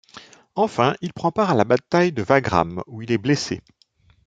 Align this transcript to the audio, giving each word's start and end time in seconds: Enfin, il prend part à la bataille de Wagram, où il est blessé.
Enfin, 0.55 0.95
il 1.01 1.13
prend 1.13 1.31
part 1.31 1.51
à 1.51 1.53
la 1.53 1.63
bataille 1.63 2.11
de 2.11 2.23
Wagram, 2.23 2.81
où 2.87 3.03
il 3.03 3.11
est 3.11 3.19
blessé. 3.19 3.61